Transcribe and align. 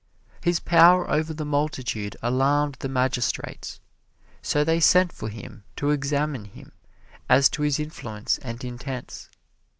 His 0.41 0.59
power 0.59 1.07
over 1.11 1.31
the 1.31 1.45
multitude 1.45 2.17
alarmed 2.23 2.77
the 2.79 2.89
magistrates, 2.89 3.79
so 4.41 4.63
they 4.63 4.79
sent 4.79 5.13
for 5.13 5.29
him 5.29 5.63
to 5.75 5.91
examine 5.91 6.45
him 6.45 6.71
as 7.29 7.49
to 7.49 7.61
his 7.61 7.79
influence 7.79 8.39
and 8.39 8.63
intents. 8.63 9.29